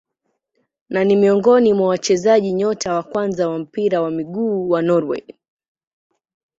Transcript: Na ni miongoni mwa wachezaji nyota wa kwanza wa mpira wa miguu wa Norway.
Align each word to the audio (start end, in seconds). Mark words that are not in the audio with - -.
Na 0.89 1.03
ni 1.03 1.15
miongoni 1.15 1.73
mwa 1.73 1.87
wachezaji 1.87 2.51
nyota 2.53 2.93
wa 2.95 3.03
kwanza 3.03 3.49
wa 3.49 3.59
mpira 3.59 4.01
wa 4.01 4.11
miguu 4.11 4.69
wa 4.69 4.81
Norway. 4.81 5.23